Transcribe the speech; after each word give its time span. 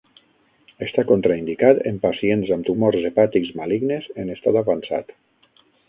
Està 0.85 1.03
contraindicat 1.11 1.83
en 1.91 2.01
pacients 2.07 2.55
amb 2.57 2.69
tumors 2.71 3.05
hepàtics 3.13 3.55
malignes 3.63 4.09
en 4.25 4.37
estat 4.39 4.63
avançat. 4.65 5.19